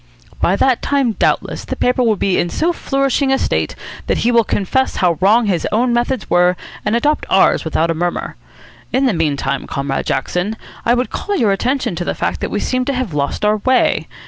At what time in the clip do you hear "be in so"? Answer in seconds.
2.15-2.73